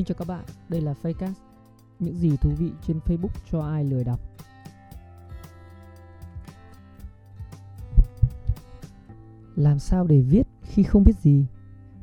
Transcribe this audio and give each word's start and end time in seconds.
Xin 0.00 0.04
chào 0.04 0.14
các 0.18 0.28
bạn, 0.28 0.44
đây 0.68 0.80
là 0.80 0.94
Fakecast 1.02 1.32
Những 1.98 2.16
gì 2.16 2.36
thú 2.36 2.50
vị 2.50 2.72
trên 2.86 3.00
Facebook 3.06 3.28
cho 3.50 3.60
ai 3.60 3.84
lười 3.84 4.04
đọc. 4.04 4.20
Làm 9.56 9.78
sao 9.78 10.06
để 10.06 10.20
viết 10.20 10.46
khi 10.62 10.82
không 10.82 11.04
biết 11.04 11.16
gì? 11.22 11.46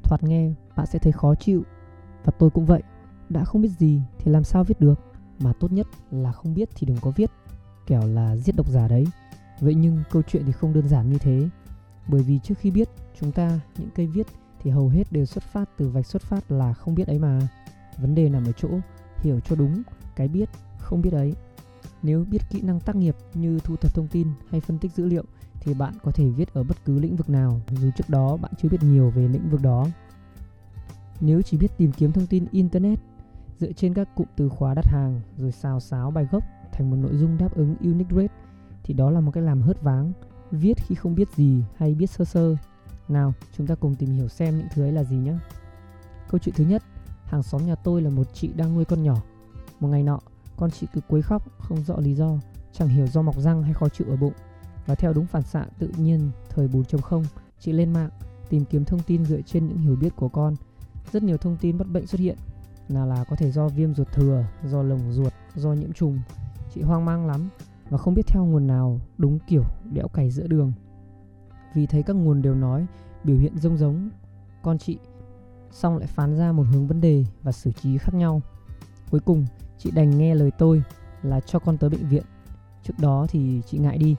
Thoạt 0.04 0.23
nghe 0.23 0.54
bạn 0.75 0.86
sẽ 0.86 1.00
thấy 1.00 1.12
khó 1.12 1.36
chịu. 1.36 1.64
Và 2.23 2.32
tôi 2.39 2.50
cũng 2.50 2.66
vậy 2.66 2.84
Đã 3.30 3.44
không 3.44 3.62
biết 3.62 3.71
gì 3.80 4.02
thì 4.18 4.32
làm 4.32 4.43
sao 4.43 4.64
viết 4.64 4.79
được? 4.79 5.00
Mà 5.39 5.54
tốt 5.59 5.71
nhất 5.71 5.88
là 6.11 6.32
không 6.32 6.54
biết 6.54 6.70
thì 6.75 6.88
đừng 6.88 6.98
có 7.02 7.11
viết 7.16 7.32
Kẻo 7.88 8.07
là 8.07 8.36
giết 8.36 8.55
độc 8.55 8.70
giả 8.70 8.88
đấy. 8.88 9.07
Vậy 9.59 9.75
nhưng 9.75 10.04
câu 10.11 10.21
chuyện 10.21 10.43
thì 10.45 10.52
không 10.52 10.73
đơn 10.73 10.88
giản 10.88 11.09
như 11.09 11.18
thế. 11.18 11.50
Bởi 12.07 12.23
vì 12.23 12.40
trước 12.44 12.55
khi 12.58 12.72
biết 12.72 12.90
chúng 13.20 13.32
ta 13.32 13.59
những 13.77 13.90
cây 13.95 14.08
viết 14.08 14.27
thì 14.59 14.72
hầu 14.72 14.90
hết 14.90 15.12
đều 15.12 15.26
xuất 15.26 15.44
phát 15.44 15.70
từ 15.77 15.90
vạch 15.90 16.05
xuất 16.05 16.22
phát 16.22 16.52
là 16.52 16.73
không 16.73 16.95
biết 16.95 17.08
ấy 17.08 17.20
mà 17.20 17.48
vấn 17.98 18.16
đề 18.16 18.30
nằm 18.30 18.46
ở 18.46 18.52
chỗ 18.52 18.70
hiểu 19.22 19.40
cho 19.40 19.56
đúng 19.56 19.84
cái 20.16 20.28
biết, 20.28 20.50
không 20.78 21.02
biết 21.02 21.14
ấy. 21.14 21.34
Nếu 22.04 22.26
biết 22.32 22.50
kỹ 22.50 22.62
năng 22.62 22.80
tác 22.80 22.96
nghiệp 22.96 23.16
như 23.34 23.60
thu 23.64 23.76
thập 23.76 23.94
thông 23.94 24.08
tin 24.08 24.28
hay 24.50 24.62
phân 24.62 24.78
tích 24.78 24.92
dữ 24.96 25.06
liệu 25.06 25.23
thì 25.60 25.73
bạn 25.73 25.94
có 26.04 26.12
thể 26.12 26.30
viết 26.30 26.54
ở 26.54 26.64
bất 26.64 26.86
cứ 26.86 27.00
lĩnh 27.00 27.16
vực 27.16 27.30
nào, 27.30 27.62
dù 27.72 27.90
trước 27.98 28.10
đó 28.10 28.38
bạn 28.38 28.52
chưa 28.62 28.70
biết 28.70 28.84
nhiều 28.84 29.10
về 29.10 29.28
lĩnh 29.28 29.50
vực 29.50 29.62
đó. 29.62 29.88
Nếu 31.20 31.42
chỉ 31.42 31.58
biết 31.58 31.78
tìm 31.78 31.92
kiếm 31.92 32.12
thông 32.12 32.28
tin 32.28 32.46
internet, 32.52 33.00
dựa 33.60 33.72
trên 33.72 33.94
các 33.94 34.16
cụm 34.16 34.28
từ 34.36 34.50
khóa 34.50 34.73
đặt 34.73 34.88
hàng 34.88 35.22
rồi 35.38 35.52
xào 35.52 35.80
xáo 35.80 36.12
bài 36.12 36.28
gốc 36.32 36.44
thành 36.72 36.90
một 36.90 36.95
nội 36.95 37.18
dung 37.18 37.38
đáp 37.38 37.56
ứng 37.56 37.76
unique 37.82 38.16
rate 38.16 38.34
thì 38.84 38.94
đó 38.94 39.09
là 39.12 39.20
một 39.20 39.32
cách 39.32 39.44
làm 39.44 39.62
hớt 39.62 39.82
váng, 39.82 40.14
viết 40.52 40.78
khi 40.78 40.95
không 40.95 41.16
biết 41.16 41.30
gì 41.36 41.64
hay 41.76 41.95
biết 41.95 42.09
sơ 42.09 42.26
sơ. 42.26 42.56
Nào, 43.08 43.34
chúng 43.58 43.68
ta 43.68 43.76
cùng 43.76 43.95
tìm 43.95 44.09
hiểu 44.09 44.28
xem 44.28 44.58
những 44.58 44.67
thứ 44.73 44.84
ấy 44.84 44.92
là 44.92 45.04
gì 45.04 45.16
nhé 45.16 45.34
câu 46.30 46.39
chuyện 46.39 46.56
thứ 46.58 46.64
nhất 46.64 46.84
hàng 47.28 47.44
xóm 47.44 47.66
nhà 47.66 47.75
tôi 47.75 48.02
là 48.02 48.09
một 48.09 48.33
chị 48.33 48.50
đang 48.56 48.75
nuôi 48.75 48.86
con 48.86 49.03
nhỏ. 49.03 49.16
Một 49.80 49.88
ngày 49.88 50.03
nọ, 50.03 50.20
con 50.58 50.72
chị 50.72 50.88
cứ 50.94 51.02
quấy 51.08 51.22
khóc, 51.22 51.44
không 51.59 51.83
rõ 51.83 51.97
lý 51.97 52.16
do, 52.16 52.38
chẳng 52.73 52.88
hiểu 52.88 53.08
do 53.08 53.22
mọc 53.22 53.38
răng 53.38 53.64
hay 53.64 53.73
khó 53.73 53.89
chịu 53.89 54.08
ở 54.09 54.16
bụng. 54.16 54.33
Và 54.86 54.95
theo 54.95 55.14
đúng 55.14 55.25
phản 55.25 55.44
xạ 55.44 55.66
tự 55.80 55.92
nhiên, 55.98 56.31
thời 56.50 56.67
4.0 56.67 57.23
chị 57.59 57.72
lên 57.72 57.94
mạng 57.94 58.09
tìm 58.50 58.66
kiếm 58.66 58.86
thông 58.86 59.00
tin 59.00 59.25
dựa 59.25 59.42
trên 59.42 59.67
những 59.67 59.78
hiểu 59.78 59.95
biết 59.95 60.16
của 60.16 60.30
con. 60.30 60.55
Rất 61.11 61.23
nhiều 61.23 61.38
thông 61.38 61.58
tin 61.58 61.78
bất 61.78 61.88
bệnh 61.88 62.08
xuất 62.08 62.22
hiện. 62.22 62.38
Nào 62.89 63.08
là 63.08 63.23
có 63.23 63.36
thể 63.36 63.52
do 63.52 63.67
viêm 63.67 63.94
ruột 63.94 64.08
thừa, 64.11 64.45
do 64.64 64.83
lồng 64.83 65.14
ruột, 65.14 65.33
do 65.55 65.73
nhiễm 65.73 65.94
trùng. 65.94 66.20
Chị 66.73 66.81
hoang 66.81 67.05
mang 67.05 67.28
lắm 67.28 67.50
và 67.89 67.98
không 67.98 68.14
biết 68.14 68.28
theo 68.28 68.45
nguồn 68.45 68.67
nào 68.67 69.00
đúng 69.17 69.39
kiểu 69.48 69.64
đẽo 69.94 70.08
cày 70.08 70.31
giữa 70.31 70.48
đường. 70.48 70.73
Vì 71.73 71.86
thấy 71.86 72.03
các 72.03 72.16
nguồn 72.16 72.42
đều 72.42 72.55
nói 72.55 72.86
biểu 73.23 73.38
hiện 73.38 73.58
giống 73.58 73.78
giống 73.78 74.09
con 74.61 74.78
chị 74.78 74.98
xong 75.72 75.98
lại 75.98 76.08
phán 76.08 76.38
ra 76.38 76.52
một 76.52 76.64
hướng 76.72 76.88
vấn 76.88 77.02
đề 77.02 77.26
và 77.44 77.52
xử 77.52 77.72
trí 77.72 77.98
khác 77.98 78.14
nhau. 78.14 78.42
Cuối 79.12 79.20
cùng, 79.20 79.46
chị 79.78 79.92
đành 79.92 80.18
nghe 80.18 80.36
lời 80.36 80.52
tôi 80.58 80.84
là 81.23 81.40
cho 81.40 81.60
con 81.60 81.78
tới 81.78 81.90
bệnh 81.90 82.10
viện. 82.10 82.23
Trước 82.84 82.94
đó 83.00 83.26
thì 83.30 83.62
chị 83.68 83.78
ngại 83.78 83.98
đi, 83.98 84.16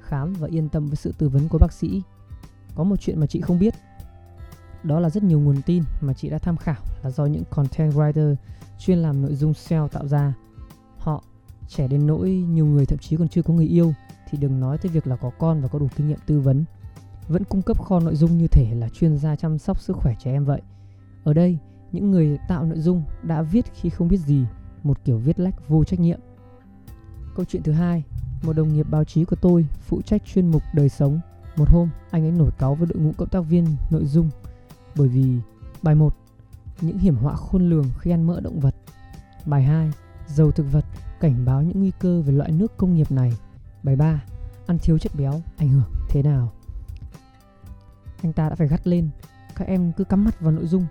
khám 0.00 0.32
và 0.32 0.48
yên 0.48 0.68
tâm 0.68 0.86
với 0.86 0.96
sự 0.96 1.14
tư 1.18 1.28
vấn 1.28 1.48
của 1.48 1.58
bác 1.58 1.72
sĩ. 1.72 2.02
Có 2.74 2.84
một 2.84 2.96
chuyện 3.00 3.20
mà 3.20 3.26
chị 3.26 3.40
không 3.40 3.58
biết. 3.58 3.74
Đó 4.82 5.00
là 5.00 5.10
rất 5.10 5.22
nhiều 5.22 5.40
nguồn 5.40 5.62
tin 5.62 5.82
mà 6.00 6.12
chị 6.12 6.30
đã 6.30 6.38
tham 6.38 6.56
khảo 6.56 6.82
là 7.02 7.10
do 7.10 7.26
những 7.26 7.44
content 7.50 7.92
writer 7.92 8.34
chuyên 8.78 8.98
làm 8.98 9.22
nội 9.22 9.34
dung 9.34 9.54
SEO 9.54 9.88
tạo 9.88 10.08
ra. 10.08 10.34
Họ 10.98 11.22
trẻ 11.68 11.88
đến 11.88 12.06
nỗi 12.06 12.30
nhiều 12.30 12.66
người 12.66 12.86
thậm 12.86 12.98
chí 12.98 13.16
còn 13.16 13.28
chưa 13.28 13.42
có 13.42 13.54
người 13.54 13.66
yêu 13.66 13.94
thì 14.30 14.38
đừng 14.38 14.60
nói 14.60 14.78
tới 14.78 14.92
việc 14.92 15.06
là 15.06 15.16
có 15.16 15.30
con 15.38 15.62
và 15.62 15.68
có 15.68 15.78
đủ 15.78 15.88
kinh 15.96 16.08
nghiệm 16.08 16.18
tư 16.26 16.40
vấn. 16.40 16.64
Vẫn 17.28 17.44
cung 17.44 17.62
cấp 17.62 17.82
kho 17.84 18.00
nội 18.00 18.16
dung 18.16 18.38
như 18.38 18.46
thể 18.48 18.74
là 18.74 18.88
chuyên 18.88 19.18
gia 19.18 19.36
chăm 19.36 19.58
sóc 19.58 19.80
sức 19.80 19.96
khỏe 19.96 20.14
trẻ 20.18 20.32
em 20.32 20.44
vậy. 20.44 20.62
Ở 21.24 21.32
đây, 21.32 21.58
những 21.92 22.10
người 22.10 22.38
tạo 22.48 22.64
nội 22.64 22.78
dung 22.78 23.02
đã 23.22 23.42
viết 23.42 23.64
khi 23.74 23.90
không 23.90 24.08
biết 24.08 24.16
gì, 24.16 24.46
một 24.82 25.04
kiểu 25.04 25.18
viết 25.18 25.40
lách 25.40 25.68
vô 25.68 25.84
trách 25.84 26.00
nhiệm. 26.00 26.20
Câu 27.34 27.44
chuyện 27.44 27.62
thứ 27.62 27.72
hai, 27.72 28.04
một 28.42 28.52
đồng 28.52 28.74
nghiệp 28.74 28.86
báo 28.90 29.04
chí 29.04 29.24
của 29.24 29.36
tôi 29.36 29.66
phụ 29.80 30.02
trách 30.02 30.22
chuyên 30.24 30.50
mục 30.50 30.62
đời 30.74 30.88
sống. 30.88 31.20
Một 31.56 31.68
hôm, 31.68 31.88
anh 32.10 32.24
ấy 32.24 32.30
nổi 32.30 32.50
cáu 32.58 32.74
với 32.74 32.88
đội 32.94 33.02
ngũ 33.02 33.12
cộng 33.16 33.28
tác 33.28 33.40
viên 33.40 33.66
nội 33.90 34.04
dung 34.04 34.30
bởi 34.96 35.08
vì 35.08 35.38
bài 35.82 35.94
1, 35.94 36.16
những 36.80 36.98
hiểm 36.98 37.16
họa 37.16 37.36
khôn 37.36 37.70
lường 37.70 37.86
khi 37.98 38.10
ăn 38.10 38.26
mỡ 38.26 38.40
động 38.40 38.60
vật. 38.60 38.74
Bài 39.46 39.62
2, 39.62 39.90
dầu 40.26 40.50
thực 40.50 40.72
vật 40.72 40.84
cảnh 41.20 41.44
báo 41.44 41.62
những 41.62 41.80
nguy 41.80 41.92
cơ 42.00 42.20
về 42.20 42.32
loại 42.32 42.52
nước 42.52 42.76
công 42.76 42.94
nghiệp 42.94 43.12
này. 43.12 43.32
Bài 43.82 43.96
3, 43.96 44.24
ăn 44.66 44.78
thiếu 44.78 44.98
chất 44.98 45.12
béo 45.14 45.42
ảnh 45.56 45.68
hưởng 45.68 45.90
thế 46.08 46.22
nào? 46.22 46.52
anh 48.22 48.32
ta 48.32 48.48
đã 48.48 48.54
phải 48.54 48.68
gắt 48.68 48.86
lên 48.86 49.08
các 49.56 49.68
em 49.68 49.92
cứ 49.92 50.04
cắm 50.04 50.24
mắt 50.24 50.40
vào 50.40 50.52
nội 50.52 50.66
dung 50.66 50.86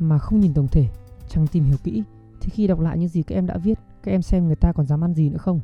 mà 0.00 0.18
không 0.18 0.40
nhìn 0.40 0.54
tổng 0.54 0.68
thể, 0.68 0.88
chẳng 1.28 1.46
tìm 1.46 1.64
hiểu 1.64 1.76
kỹ, 1.84 2.02
thì 2.40 2.50
khi 2.50 2.66
đọc 2.66 2.80
lại 2.80 2.98
những 2.98 3.08
gì 3.08 3.22
các 3.22 3.34
em 3.34 3.46
đã 3.46 3.56
viết, 3.56 3.78
các 4.02 4.12
em 4.12 4.22
xem 4.22 4.46
người 4.46 4.56
ta 4.56 4.72
còn 4.72 4.86
dám 4.86 5.04
ăn 5.04 5.14
gì 5.14 5.28
nữa 5.28 5.38
không? 5.38 5.60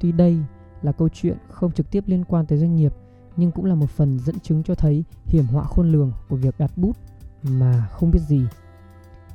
Tuy 0.00 0.12
đây 0.12 0.38
là 0.82 0.92
câu 0.92 1.08
chuyện 1.08 1.36
không 1.48 1.72
trực 1.72 1.90
tiếp 1.90 2.04
liên 2.06 2.24
quan 2.24 2.46
tới 2.46 2.58
doanh 2.58 2.76
nghiệp, 2.76 2.94
nhưng 3.36 3.50
cũng 3.50 3.64
là 3.64 3.74
một 3.74 3.90
phần 3.90 4.18
dẫn 4.18 4.40
chứng 4.40 4.62
cho 4.62 4.74
thấy 4.74 5.04
hiểm 5.26 5.46
họa 5.46 5.64
khôn 5.64 5.92
lường 5.92 6.12
của 6.28 6.36
việc 6.36 6.54
đặt 6.58 6.70
bút 6.76 6.96
mà 7.42 7.88
không 7.92 8.10
biết 8.10 8.20
gì. 8.28 8.46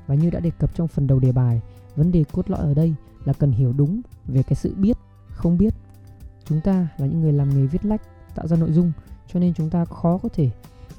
Và 0.07 0.16
như 0.16 0.29
đã 0.29 0.40
đề 0.40 0.52
cập 0.59 0.75
trong 0.75 0.88
phần 0.88 1.07
đầu 1.07 1.19
đề 1.19 1.31
bài, 1.31 1.62
vấn 1.96 2.12
đề 2.12 2.23
cốt 2.31 2.50
lõi 2.50 2.59
ở 2.59 2.73
đây 2.73 2.96
là 3.25 3.34
cần 3.34 3.52
hiểu 3.52 3.73
đúng 3.73 4.02
về 4.25 4.44
cái 4.44 4.56
sự 4.56 4.75
biết, 4.75 4.97
không 5.29 5.57
biết. 5.57 5.73
Chúng 6.46 6.62
ta 6.62 6.88
là 6.97 7.07
những 7.07 7.22
người 7.22 7.34
làm 7.34 7.50
nghề 7.50 7.66
viết 7.66 7.85
lách, 7.85 8.02
tạo 8.35 8.47
ra 8.47 8.57
nội 8.57 8.72
dung, 8.72 8.91
cho 9.28 9.40
nên 9.40 9.53
chúng 9.53 9.69
ta 9.69 9.85
khó 9.85 10.18
có 10.18 10.29
thể 10.29 10.50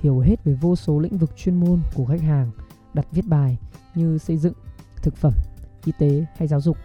hiểu 0.01 0.21
hết 0.21 0.45
về 0.45 0.55
vô 0.55 0.77
số 0.77 0.99
lĩnh 0.99 1.19
vực 1.19 1.37
chuyên 1.37 1.61
môn 1.61 1.81
của 1.95 2.05
khách 2.05 2.21
hàng 2.21 2.51
đặt 2.95 3.07
viết 3.13 3.27
bài 3.27 3.59
như 3.95 4.19
xây 4.19 4.37
dựng, 4.37 4.55
thực 4.97 5.17
phẩm, 5.17 5.33
y 5.85 5.93
tế 5.99 6.27
hay 6.37 6.49
giáo 6.49 6.61
dục. 6.61 6.77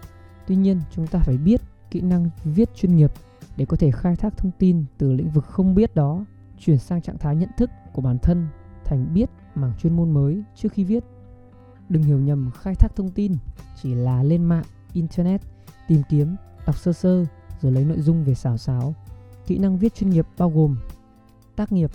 Tuy 0.47 0.55
nhiên, 0.55 0.81
chúng 0.91 1.07
ta 1.07 1.19
phải 1.19 1.37
biết 1.37 1.61
kỹ 1.91 2.01
năng 2.01 2.29
viết 2.43 2.75
chuyên 2.75 2.95
nghiệp 2.95 3.11
để 3.57 3.65
có 3.65 3.77
thể 3.77 3.91
khai 3.91 4.15
thác 4.15 4.37
thông 4.37 4.51
tin 4.59 4.85
từ 4.97 5.13
lĩnh 5.13 5.29
vực 5.29 5.45
không 5.45 5.75
biết 5.75 5.95
đó, 5.95 6.25
chuyển 6.59 6.77
sang 6.77 7.01
trạng 7.01 7.17
thái 7.17 7.35
nhận 7.35 7.49
thức 7.57 7.69
của 7.93 8.01
bản 8.01 8.17
thân 8.19 8.47
thành 8.85 9.13
biết 9.13 9.29
mảng 9.55 9.73
chuyên 9.81 9.95
môn 9.95 10.11
mới 10.11 10.43
trước 10.55 10.71
khi 10.71 10.83
viết. 10.83 11.03
Đừng 11.89 12.03
hiểu 12.03 12.19
nhầm 12.19 12.51
khai 12.61 12.75
thác 12.75 12.95
thông 12.95 13.11
tin 13.11 13.35
chỉ 13.81 13.93
là 13.93 14.23
lên 14.23 14.43
mạng, 14.43 14.63
internet, 14.93 15.41
tìm 15.87 16.01
kiếm, 16.09 16.35
đọc 16.65 16.77
sơ 16.77 16.93
sơ 16.93 17.25
rồi 17.61 17.71
lấy 17.71 17.85
nội 17.85 18.01
dung 18.01 18.23
về 18.23 18.33
xào 18.33 18.57
xáo. 18.57 18.95
Kỹ 19.45 19.57
năng 19.57 19.77
viết 19.77 19.95
chuyên 19.95 20.09
nghiệp 20.09 20.25
bao 20.37 20.49
gồm 20.49 20.77
tác 21.55 21.71
nghiệp, 21.71 21.91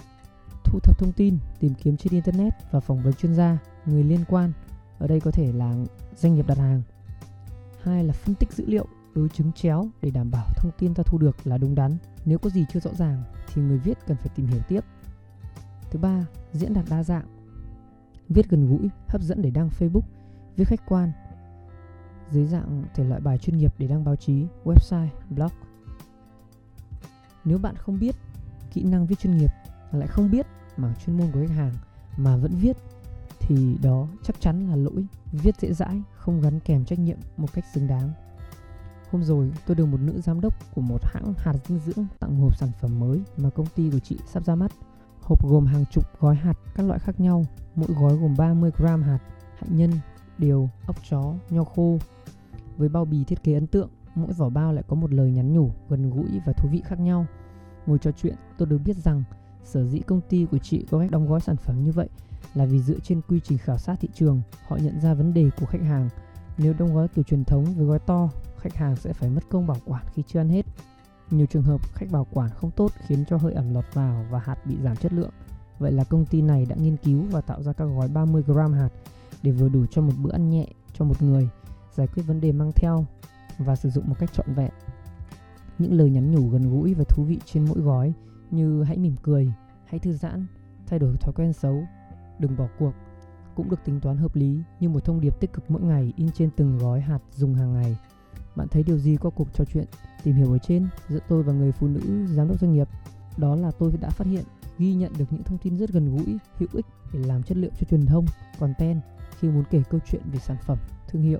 thu 0.64 0.78
thập 0.82 0.98
thông 0.98 1.12
tin, 1.12 1.38
tìm 1.60 1.74
kiếm 1.74 1.96
trên 1.96 2.12
internet 2.12 2.52
và 2.70 2.80
phỏng 2.80 3.02
vấn 3.02 3.12
chuyên 3.12 3.34
gia, 3.34 3.58
người 3.86 4.04
liên 4.04 4.24
quan. 4.28 4.52
Ở 4.98 5.06
đây 5.06 5.20
có 5.20 5.30
thể 5.30 5.52
là 5.52 5.74
doanh 6.16 6.34
nghiệp 6.34 6.46
đặt 6.46 6.58
hàng. 6.58 6.82
Hai 7.82 8.04
là 8.04 8.12
phân 8.12 8.34
tích 8.34 8.52
dữ 8.52 8.64
liệu, 8.66 8.86
đối 9.14 9.28
chứng 9.28 9.52
chéo 9.52 9.88
để 10.02 10.10
đảm 10.10 10.30
bảo 10.30 10.46
thông 10.56 10.72
tin 10.78 10.94
ta 10.94 11.02
thu 11.02 11.18
được 11.18 11.36
là 11.46 11.58
đúng 11.58 11.74
đắn. 11.74 11.96
Nếu 12.24 12.38
có 12.38 12.50
gì 12.50 12.64
chưa 12.72 12.80
rõ 12.80 12.90
ràng 12.94 13.22
thì 13.52 13.62
người 13.62 13.78
viết 13.78 13.98
cần 14.06 14.16
phải 14.16 14.28
tìm 14.34 14.46
hiểu 14.46 14.60
tiếp. 14.68 14.80
Thứ 15.90 15.98
ba, 15.98 16.26
diễn 16.52 16.74
đạt 16.74 16.84
đa 16.90 17.02
dạng. 17.02 17.26
Viết 18.28 18.48
gần 18.48 18.68
gũi, 18.68 18.90
hấp 19.08 19.22
dẫn 19.22 19.42
để 19.42 19.50
đăng 19.50 19.68
Facebook, 19.68 20.06
viết 20.56 20.64
khách 20.64 20.86
quan, 20.86 21.12
dưới 22.30 22.46
dạng 22.46 22.84
thể 22.94 23.04
loại 23.04 23.20
bài 23.20 23.38
chuyên 23.38 23.58
nghiệp 23.58 23.74
để 23.78 23.86
đăng 23.86 24.04
báo 24.04 24.16
chí, 24.16 24.46
website, 24.64 25.08
blog. 25.30 25.50
Nếu 27.44 27.58
bạn 27.58 27.76
không 27.76 27.98
biết 27.98 28.14
kỹ 28.72 28.84
năng 28.84 29.06
viết 29.06 29.18
chuyên 29.18 29.36
nghiệp 29.36 29.50
lại 29.92 30.08
không 30.08 30.30
biết 30.30 30.46
mảng 30.76 30.94
chuyên 31.04 31.18
môn 31.18 31.26
của 31.32 31.40
khách 31.40 31.54
hàng 31.54 31.74
mà 32.16 32.36
vẫn 32.36 32.52
viết 32.60 32.76
thì 33.48 33.76
đó 33.82 34.06
chắc 34.22 34.40
chắn 34.40 34.68
là 34.68 34.76
lỗi 34.76 35.06
viết 35.32 35.60
dễ 35.60 35.72
dãi 35.72 36.02
không 36.14 36.40
gắn 36.40 36.60
kèm 36.60 36.84
trách 36.84 36.98
nhiệm 36.98 37.18
một 37.36 37.52
cách 37.52 37.64
xứng 37.74 37.86
đáng. 37.86 38.12
Hôm 39.10 39.22
rồi 39.22 39.52
tôi 39.66 39.76
được 39.76 39.86
một 39.86 40.00
nữ 40.00 40.20
giám 40.20 40.40
đốc 40.40 40.74
của 40.74 40.80
một 40.80 41.04
hãng 41.04 41.34
hạt 41.36 41.54
dinh 41.66 41.78
dưỡng 41.78 42.06
tặng 42.20 42.36
hộp 42.36 42.56
sản 42.56 42.68
phẩm 42.80 43.00
mới 43.00 43.20
mà 43.36 43.50
công 43.50 43.66
ty 43.66 43.90
của 43.90 43.98
chị 43.98 44.18
sắp 44.26 44.44
ra 44.44 44.54
mắt. 44.54 44.72
Hộp 45.20 45.48
gồm 45.48 45.66
hàng 45.66 45.84
chục 45.90 46.04
gói 46.20 46.34
hạt 46.34 46.58
các 46.74 46.86
loại 46.86 46.98
khác 46.98 47.20
nhau 47.20 47.44
mỗi 47.74 47.88
gói 48.00 48.16
gồm 48.16 48.34
30 48.38 48.70
gram 48.76 49.02
hạt 49.02 49.18
hạnh 49.58 49.76
nhân 49.76 49.90
điều 50.38 50.70
ốc 50.86 50.96
chó 51.10 51.34
nho 51.50 51.64
khô. 51.64 51.98
Với 52.76 52.88
bao 52.88 53.04
bì 53.04 53.24
thiết 53.24 53.42
kế 53.42 53.54
ấn 53.54 53.66
tượng 53.66 53.88
mỗi 54.14 54.32
vỏ 54.32 54.48
bao 54.48 54.72
lại 54.72 54.84
có 54.88 54.96
một 54.96 55.12
lời 55.12 55.30
nhắn 55.30 55.52
nhủ 55.52 55.70
gần 55.88 56.10
gũi 56.10 56.40
và 56.46 56.52
thú 56.52 56.68
vị 56.72 56.82
khác 56.84 57.00
nhau. 57.00 57.26
Ngồi 57.86 57.98
trò 57.98 58.10
chuyện, 58.12 58.34
tôi 58.58 58.68
được 58.68 58.78
biết 58.84 58.96
rằng 58.96 59.22
sở 59.64 59.84
dĩ 59.86 59.98
công 59.98 60.20
ty 60.28 60.46
của 60.50 60.58
chị 60.58 60.86
có 60.90 61.00
cách 61.00 61.10
đóng 61.10 61.28
gói 61.28 61.40
sản 61.40 61.56
phẩm 61.56 61.84
như 61.84 61.92
vậy 61.92 62.08
là 62.54 62.64
vì 62.64 62.80
dựa 62.80 62.98
trên 63.02 63.20
quy 63.28 63.40
trình 63.40 63.58
khảo 63.58 63.78
sát 63.78 64.00
thị 64.00 64.08
trường, 64.14 64.42
họ 64.66 64.76
nhận 64.76 65.00
ra 65.00 65.14
vấn 65.14 65.34
đề 65.34 65.50
của 65.60 65.66
khách 65.66 65.82
hàng. 65.82 66.08
Nếu 66.58 66.74
đóng 66.78 66.94
gói 66.94 67.08
kiểu 67.08 67.24
truyền 67.24 67.44
thống 67.44 67.64
với 67.64 67.86
gói 67.86 67.98
to, 67.98 68.28
khách 68.58 68.74
hàng 68.74 68.96
sẽ 68.96 69.12
phải 69.12 69.30
mất 69.30 69.40
công 69.50 69.66
bảo 69.66 69.76
quản 69.84 70.04
khi 70.14 70.22
chưa 70.26 70.40
ăn 70.40 70.48
hết. 70.48 70.66
Nhiều 71.30 71.46
trường 71.46 71.62
hợp 71.62 71.80
khách 71.94 72.10
bảo 72.10 72.26
quản 72.32 72.50
không 72.50 72.70
tốt 72.70 72.92
khiến 73.06 73.24
cho 73.28 73.36
hơi 73.36 73.52
ẩm 73.52 73.74
lọt 73.74 73.84
vào 73.94 74.24
và 74.30 74.38
hạt 74.38 74.66
bị 74.66 74.76
giảm 74.84 74.96
chất 74.96 75.12
lượng. 75.12 75.30
Vậy 75.78 75.92
là 75.92 76.04
công 76.04 76.26
ty 76.26 76.42
này 76.42 76.66
đã 76.66 76.76
nghiên 76.76 76.96
cứu 76.96 77.22
và 77.30 77.40
tạo 77.40 77.62
ra 77.62 77.72
các 77.72 77.84
gói 77.84 78.08
30 78.08 78.42
gram 78.46 78.72
hạt 78.72 78.90
để 79.42 79.50
vừa 79.50 79.68
đủ 79.68 79.86
cho 79.90 80.02
một 80.02 80.12
bữa 80.22 80.32
ăn 80.32 80.50
nhẹ 80.50 80.66
cho 80.98 81.04
một 81.04 81.22
người, 81.22 81.48
giải 81.94 82.06
quyết 82.06 82.22
vấn 82.22 82.40
đề 82.40 82.52
mang 82.52 82.72
theo 82.76 83.06
và 83.58 83.76
sử 83.76 83.90
dụng 83.90 84.08
một 84.08 84.14
cách 84.18 84.32
trọn 84.32 84.54
vẹn 84.54 84.70
những 85.78 85.92
lời 85.92 86.10
nhắn 86.10 86.30
nhủ 86.30 86.48
gần 86.48 86.70
gũi 86.70 86.94
và 86.94 87.04
thú 87.08 87.24
vị 87.24 87.38
trên 87.44 87.64
mỗi 87.68 87.78
gói 87.78 88.12
như 88.50 88.82
hãy 88.82 88.96
mỉm 88.96 89.16
cười, 89.22 89.52
hãy 89.84 89.98
thư 89.98 90.12
giãn, 90.12 90.46
thay 90.86 90.98
đổi 90.98 91.16
thói 91.20 91.32
quen 91.32 91.52
xấu, 91.52 91.84
đừng 92.38 92.56
bỏ 92.56 92.68
cuộc, 92.78 92.92
cũng 93.54 93.70
được 93.70 93.84
tính 93.84 94.00
toán 94.00 94.16
hợp 94.16 94.36
lý 94.36 94.58
như 94.80 94.88
một 94.88 95.04
thông 95.04 95.20
điệp 95.20 95.40
tích 95.40 95.52
cực 95.52 95.70
mỗi 95.70 95.82
ngày 95.82 96.12
in 96.16 96.30
trên 96.30 96.50
từng 96.56 96.78
gói 96.78 97.00
hạt 97.00 97.18
dùng 97.32 97.54
hàng 97.54 97.72
ngày. 97.72 97.96
Bạn 98.56 98.68
thấy 98.68 98.82
điều 98.82 98.98
gì 98.98 99.16
qua 99.16 99.30
cuộc 99.34 99.48
trò 99.52 99.64
chuyện 99.64 99.84
tìm 100.24 100.34
hiểu 100.34 100.52
ở 100.52 100.58
trên 100.58 100.88
giữa 101.08 101.18
tôi 101.28 101.42
và 101.42 101.52
người 101.52 101.72
phụ 101.72 101.88
nữ 101.88 102.26
giám 102.26 102.48
đốc 102.48 102.60
doanh 102.60 102.72
nghiệp? 102.72 102.88
Đó 103.36 103.54
là 103.54 103.70
tôi 103.70 103.92
đã 104.00 104.10
phát 104.10 104.26
hiện 104.26 104.44
ghi 104.78 104.94
nhận 104.94 105.12
được 105.18 105.24
những 105.30 105.42
thông 105.42 105.58
tin 105.58 105.76
rất 105.76 105.90
gần 105.90 106.16
gũi, 106.16 106.38
hữu 106.58 106.68
ích 106.72 106.86
để 107.12 107.18
làm 107.18 107.42
chất 107.42 107.56
liệu 107.56 107.70
cho 107.78 107.86
truyền 107.90 108.06
thông, 108.06 108.26
content 108.58 109.00
khi 109.40 109.48
muốn 109.48 109.64
kể 109.70 109.82
câu 109.90 110.00
chuyện 110.06 110.22
về 110.32 110.38
sản 110.38 110.56
phẩm, 110.66 110.78
thương 111.08 111.22
hiệu. 111.22 111.38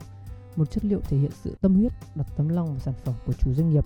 Một 0.56 0.70
chất 0.70 0.84
liệu 0.84 1.00
thể 1.00 1.18
hiện 1.18 1.30
sự 1.42 1.56
tâm 1.60 1.74
huyết, 1.74 1.92
đặt 2.14 2.26
tấm 2.36 2.48
lòng 2.48 2.66
vào 2.66 2.78
sản 2.78 2.94
phẩm 3.04 3.14
của 3.26 3.32
chủ 3.32 3.54
doanh 3.54 3.70
nghiệp 3.70 3.84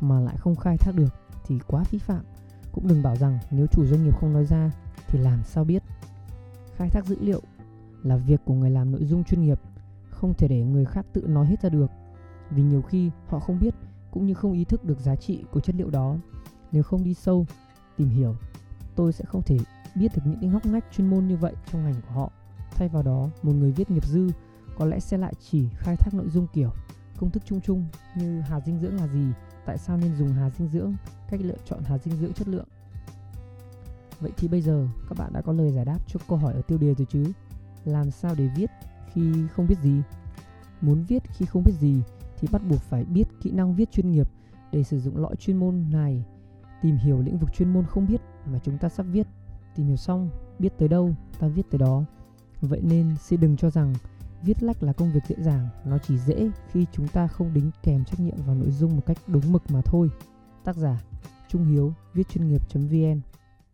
mà 0.00 0.20
lại 0.20 0.36
không 0.38 0.56
khai 0.56 0.76
thác 0.76 0.94
được 0.94 1.14
thì 1.46 1.58
quá 1.66 1.84
phí 1.84 1.98
phạm. 1.98 2.24
Cũng 2.72 2.88
đừng 2.88 3.02
bảo 3.02 3.16
rằng 3.16 3.38
nếu 3.50 3.66
chủ 3.66 3.86
doanh 3.86 4.04
nghiệp 4.04 4.16
không 4.20 4.32
nói 4.32 4.44
ra 4.44 4.70
thì 5.08 5.18
làm 5.18 5.38
sao 5.44 5.64
biết. 5.64 5.82
Khai 6.80 6.90
thác 6.90 7.06
dữ 7.06 7.16
liệu 7.20 7.42
là 8.02 8.16
việc 8.16 8.40
của 8.44 8.54
người 8.54 8.70
làm 8.70 8.92
nội 8.92 9.04
dung 9.04 9.24
chuyên 9.24 9.42
nghiệp, 9.42 9.60
không 10.10 10.34
thể 10.34 10.48
để 10.48 10.62
người 10.62 10.84
khác 10.84 11.06
tự 11.12 11.26
nói 11.26 11.46
hết 11.46 11.62
ra 11.62 11.68
được. 11.68 11.86
Vì 12.50 12.62
nhiều 12.62 12.82
khi 12.82 13.10
họ 13.26 13.40
không 13.40 13.58
biết 13.60 13.74
cũng 14.10 14.26
như 14.26 14.34
không 14.34 14.52
ý 14.52 14.64
thức 14.64 14.84
được 14.84 15.00
giá 15.00 15.16
trị 15.16 15.44
của 15.50 15.60
chất 15.60 15.76
liệu 15.76 15.90
đó. 15.90 16.16
Nếu 16.72 16.82
không 16.82 17.04
đi 17.04 17.14
sâu, 17.14 17.46
tìm 17.96 18.08
hiểu, 18.08 18.34
tôi 18.96 19.12
sẽ 19.12 19.24
không 19.24 19.42
thể 19.42 19.58
biết 19.94 20.12
được 20.16 20.22
những 20.24 20.40
cái 20.40 20.50
ngóc 20.50 20.66
ngách 20.66 20.84
chuyên 20.92 21.10
môn 21.10 21.26
như 21.26 21.36
vậy 21.36 21.54
trong 21.72 21.84
ngành 21.84 21.94
của 21.94 22.14
họ. 22.14 22.30
Thay 22.70 22.88
vào 22.88 23.02
đó, 23.02 23.30
một 23.42 23.52
người 23.52 23.72
viết 23.72 23.90
nghiệp 23.90 24.04
dư 24.06 24.30
có 24.78 24.86
lẽ 24.86 25.00
sẽ 25.00 25.18
lại 25.18 25.34
chỉ 25.50 25.68
khai 25.76 25.96
thác 25.96 26.14
nội 26.14 26.28
dung 26.28 26.46
kiểu 26.52 26.70
công 27.16 27.30
thức 27.30 27.42
chung 27.46 27.60
chung 27.60 27.84
như 28.16 28.40
hạt 28.40 28.60
dinh 28.66 28.78
dưỡng 28.78 28.96
là 28.96 29.06
gì, 29.06 29.26
tại 29.66 29.78
sao 29.78 29.96
nên 29.96 30.16
dùng 30.16 30.32
hạt 30.32 30.50
dinh 30.58 30.68
dưỡng, 30.68 30.94
cách 31.28 31.40
lựa 31.42 31.56
chọn 31.64 31.82
hạt 31.82 31.98
dinh 31.98 32.16
dưỡng 32.16 32.32
chất 32.32 32.48
lượng. 32.48 32.66
Vậy 34.20 34.32
thì 34.36 34.48
bây 34.48 34.60
giờ 34.60 34.88
các 35.08 35.18
bạn 35.18 35.32
đã 35.32 35.40
có 35.40 35.52
lời 35.52 35.72
giải 35.72 35.84
đáp 35.84 35.98
cho 36.06 36.20
câu 36.28 36.38
hỏi 36.38 36.54
ở 36.54 36.62
tiêu 36.62 36.78
đề 36.78 36.94
rồi 36.94 37.06
chứ? 37.10 37.32
Làm 37.84 38.10
sao 38.10 38.34
để 38.34 38.48
viết 38.56 38.70
khi 39.12 39.32
không 39.54 39.66
biết 39.66 39.78
gì? 39.82 40.02
Muốn 40.80 41.04
viết 41.08 41.22
khi 41.28 41.46
không 41.46 41.64
biết 41.64 41.74
gì 41.80 42.02
thì 42.38 42.48
bắt 42.52 42.62
buộc 42.68 42.80
phải 42.80 43.04
biết 43.04 43.24
kỹ 43.42 43.50
năng 43.50 43.74
viết 43.74 43.92
chuyên 43.92 44.10
nghiệp 44.10 44.28
để 44.72 44.82
sử 44.84 45.00
dụng 45.00 45.16
lõi 45.16 45.36
chuyên 45.36 45.56
môn 45.56 45.84
này. 45.92 46.24
Tìm 46.82 46.96
hiểu 46.96 47.20
lĩnh 47.20 47.38
vực 47.38 47.52
chuyên 47.52 47.72
môn 47.72 47.86
không 47.86 48.06
biết 48.06 48.20
mà 48.46 48.58
chúng 48.58 48.78
ta 48.78 48.88
sắp 48.88 49.02
viết. 49.02 49.26
Tìm 49.76 49.86
hiểu 49.86 49.96
xong, 49.96 50.30
biết 50.58 50.78
tới 50.78 50.88
đâu, 50.88 51.14
ta 51.38 51.48
viết 51.48 51.62
tới 51.70 51.78
đó. 51.78 52.04
Vậy 52.60 52.80
nên 52.82 53.16
xin 53.20 53.40
đừng 53.40 53.56
cho 53.56 53.70
rằng 53.70 53.94
viết 54.42 54.62
lách 54.62 54.82
là 54.82 54.92
công 54.92 55.12
việc 55.12 55.20
dễ 55.28 55.36
dàng, 55.38 55.68
nó 55.84 55.98
chỉ 55.98 56.18
dễ 56.18 56.50
khi 56.72 56.86
chúng 56.92 57.08
ta 57.08 57.26
không 57.28 57.54
đính 57.54 57.70
kèm 57.82 58.04
trách 58.04 58.20
nhiệm 58.20 58.36
vào 58.46 58.54
nội 58.54 58.70
dung 58.70 58.96
một 58.96 59.02
cách 59.06 59.16
đúng 59.26 59.52
mực 59.52 59.70
mà 59.70 59.80
thôi. 59.84 60.10
Tác 60.64 60.76
giả 60.76 61.02
trung 61.48 61.64
hiếu, 61.64 61.92
viết 62.14 62.28
chuyên 62.28 62.48
nghiệp 62.48 62.62
vn. 62.74 63.20